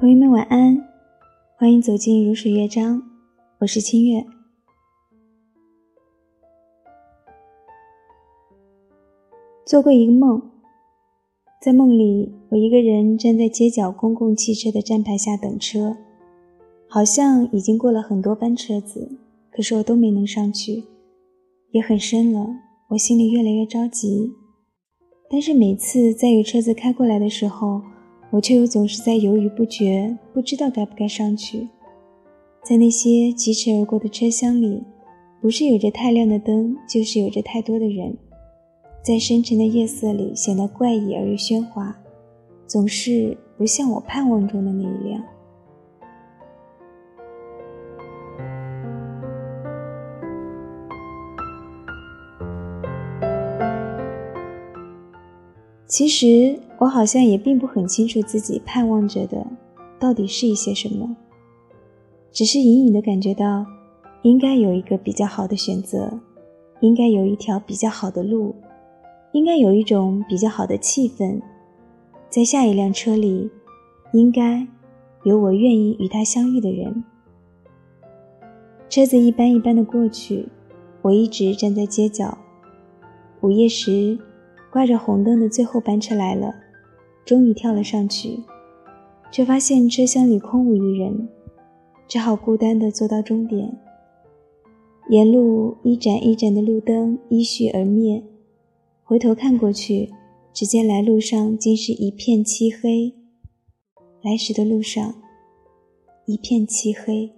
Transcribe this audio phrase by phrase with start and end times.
[0.00, 0.88] 朋友们晚安，
[1.58, 3.02] 欢迎走进如水乐章，
[3.58, 4.24] 我是清月。
[9.66, 10.40] 做过一个梦，
[11.60, 15.98] 在梦里，我一个人站在街角公共汽车的站牌下等车，
[16.88, 19.18] 好像已经过了很多班车子，
[19.52, 20.84] 可是我都没能上去。
[21.72, 22.46] 也很深了，
[22.88, 24.32] 我心里越来越着急。
[25.28, 27.82] 但是每次在有车子开过来的时候，
[28.30, 31.68] 我却又总是在犹豫不决，不知道该不该上去。
[32.62, 34.82] 在那些疾驰而过的车厢里，
[35.40, 38.16] 不是有着太亮的灯，就是有着太多的人，
[39.02, 41.96] 在深沉的夜色里显得怪异而又喧哗，
[42.66, 45.22] 总是不像我盼望中的那一辆。
[55.86, 59.46] 其实我好像也并不很清楚自己盼望着的
[59.98, 61.14] 到底是一些什么，
[62.32, 63.66] 只是隐隐的感觉到，
[64.22, 66.18] 应该有一个比较好的选择，
[66.80, 68.54] 应该有一条比较好的路，
[69.32, 71.42] 应该有一种比较好的气氛，
[72.30, 73.50] 在下一辆车里，
[74.14, 74.66] 应该
[75.24, 77.04] 有我愿意与他相遇的人。
[78.88, 80.48] 车子一班一班的过去，
[81.02, 82.38] 我一直站在街角，
[83.42, 84.18] 午夜时。
[84.72, 86.54] 挂着红灯的最后班车来了，
[87.24, 88.40] 终于跳了上去，
[89.30, 91.28] 却发现车厢里空无一人，
[92.08, 93.78] 只好孤单地坐到终点。
[95.08, 98.22] 沿路一盏一盏的路灯依序而灭，
[99.02, 100.10] 回头看过去，
[100.52, 103.12] 只见来路上竟是一片漆黑。
[104.22, 105.14] 来时的路上，
[106.26, 107.32] 一片漆黑。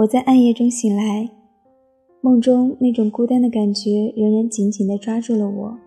[0.00, 1.28] 我在暗夜中醒来，
[2.22, 5.78] 梦中那种孤单的感觉仍然紧紧地抓住了我，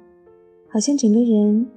[0.70, 1.68] 好像整个人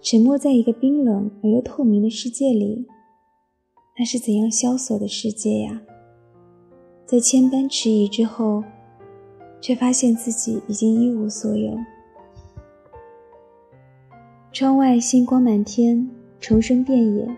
[0.00, 2.86] 沉没在一个冰冷而又透明的世界里。
[3.98, 5.82] 那是怎样萧索的世界呀！
[7.06, 8.62] 在千般迟疑之后，
[9.60, 11.76] 却发现自己已经一无所有。
[14.52, 16.08] 窗外星光满天，
[16.38, 17.28] 虫声遍野，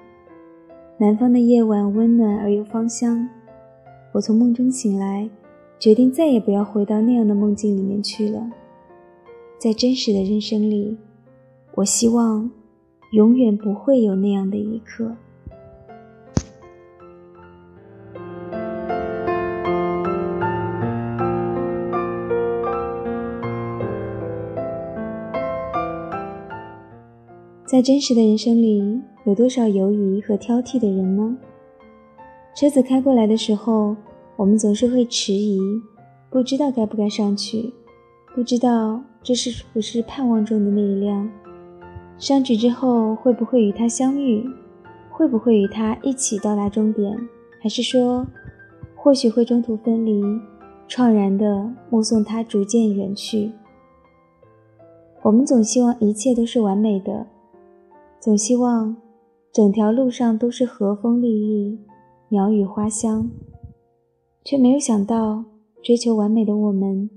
[0.99, 3.27] 南方的夜晚温暖而又芳香。
[4.17, 5.29] 我从梦中醒来，
[5.79, 8.51] 决定再也不要回到那样的梦境里面去了。
[9.59, 10.97] 在真实的人生里，
[11.75, 12.51] 我希望
[13.13, 15.15] 永远不会有那样的一刻。
[27.67, 31.37] 在真实的人生里，有多少犹疑和挑剔的人呢？
[32.55, 33.95] 车子开过来的时候，
[34.37, 35.59] 我们总是会迟疑，
[36.29, 37.73] 不知道该不该上去，
[38.35, 41.29] 不知道这是不是盼望中的那一辆。
[42.19, 44.47] 上去之后会不会与他相遇？
[45.11, 47.19] 会不会与他一起到达终点？
[47.63, 48.27] 还是说，
[48.95, 50.23] 或许会中途分离，
[50.87, 53.53] 怆然地目送他逐渐远去？
[55.23, 57.27] 我们总希望一切都是完美的，
[58.21, 58.95] 总希望
[59.51, 61.79] 整条路上都是和风丽丽。
[62.29, 63.31] 鸟语花香，
[64.49, 65.45] 却没有想到，
[65.83, 67.11] 追求完美的我们，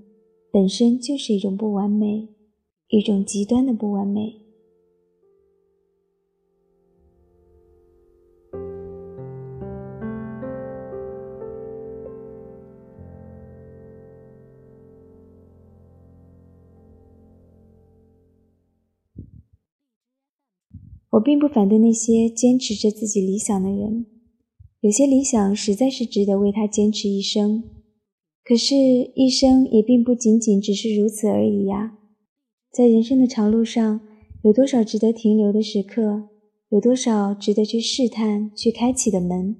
[0.52, 2.28] 本身就是一种不完美，
[2.88, 4.42] 一种极端的不完美。
[21.12, 24.19] 我并不反对那些坚持着自己理想的人。
[24.82, 27.64] 有些理想实在是值得为他坚持一生，
[28.46, 28.78] 可是，
[29.14, 31.98] 一生也并不仅仅只是如此而已呀。
[32.72, 34.00] 在人生的长路上，
[34.42, 36.30] 有多少值得停留的时刻，
[36.70, 39.58] 有多少值得去试探、去开启的门？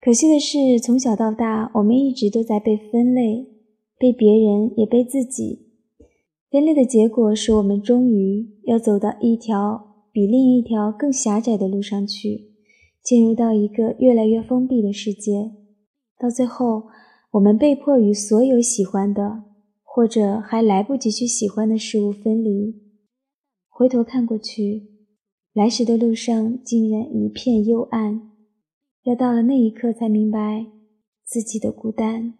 [0.00, 3.46] 可惜的是，从小到大，我们一直都在被分类，
[3.96, 5.68] 被别人，也被自己。
[6.50, 12.49] 分类的结果，是我们终于要走到一条比另一条更狭窄的路上去。
[13.02, 15.52] 进入到一个越来越封闭的世界，
[16.18, 16.84] 到最后，
[17.32, 19.44] 我们被迫与所有喜欢的
[19.82, 22.74] 或者还来不及去喜欢的事物分离。
[23.68, 24.88] 回头看过去，
[25.54, 28.30] 来时的路上竟然一片幽暗，
[29.04, 30.66] 要到了那一刻才明白
[31.24, 32.34] 自己的孤单。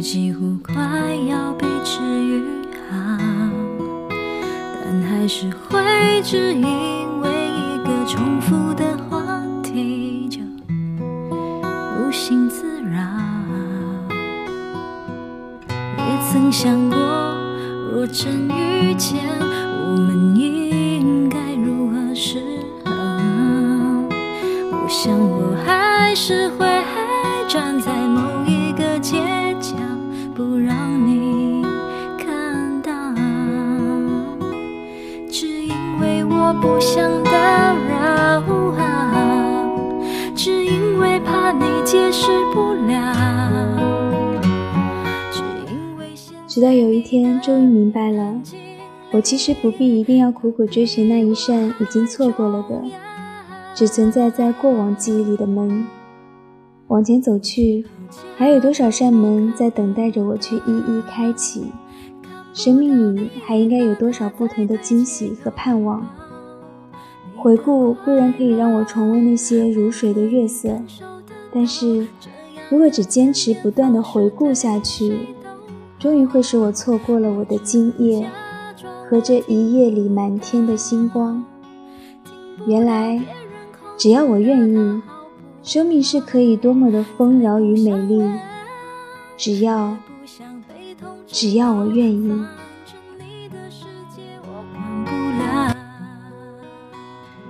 [0.00, 0.74] 几乎快
[1.28, 2.42] 要被治愈
[2.88, 3.18] 好，
[4.82, 9.22] 但还是会只因为一个重复的话
[9.62, 10.40] 题就
[11.98, 12.98] 无心自扰。
[15.68, 16.96] 也曾想过，
[17.92, 22.38] 若真遇见，我们应该如何是
[22.86, 22.90] 好？
[24.72, 26.69] 我想我还是会。
[36.50, 38.42] 我不想打扰，
[40.34, 43.14] 只因为怕你解释不了，
[46.48, 48.34] 直到有一天，终于明白了，
[49.12, 52.82] 我其实不必一定要苦苦追寻那一扇已经错过了的、
[53.72, 55.86] 只存在在过往记忆里的门。
[56.88, 57.86] 往前走去，
[58.36, 61.66] 还有多少扇门在等待着我去一一开启？
[62.52, 66.04] 生命里还应该有多少不同的惊喜和盼望？
[67.42, 70.78] 回顾固然可以让我重温那些如水的月色，
[71.50, 72.06] 但是
[72.68, 75.28] 如果只坚持不断的回顾下去，
[75.98, 78.28] 终于会使我错过了我的今夜
[79.08, 81.42] 和这一夜里满天的星光。
[82.66, 83.22] 原来，
[83.96, 85.00] 只要我愿意，
[85.62, 88.22] 生命是可以多么的丰饶与美丽。
[89.38, 89.96] 只要，
[91.26, 92.44] 只要我愿意。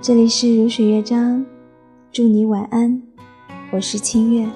[0.01, 1.45] 这里是如水乐章，
[2.11, 2.99] 祝你晚安，
[3.71, 4.47] 我是清月。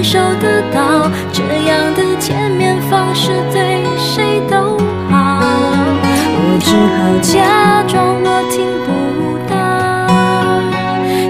[0.00, 1.10] 感受得到。
[1.30, 4.78] 这样的见面方式对谁都
[5.10, 5.42] 好。
[6.42, 8.88] 我只好假装我听不
[9.46, 9.52] 到，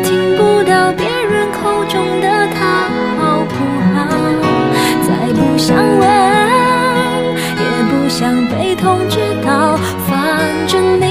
[0.05, 2.87] 听不到别人口中的他
[3.19, 3.53] 好不
[3.91, 3.99] 好。
[5.03, 6.07] 再不想问，
[7.59, 9.77] 也不想被通知到，
[10.07, 10.15] 反
[10.69, 11.10] 正你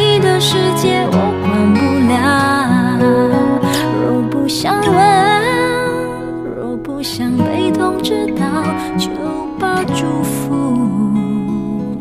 [9.60, 12.00] 把祝福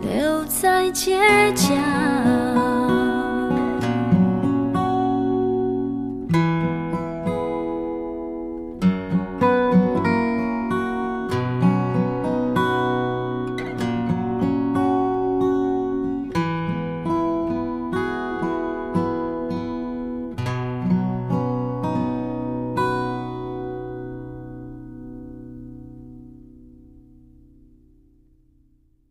[0.00, 1.20] 留在街
[1.54, 1.59] 角。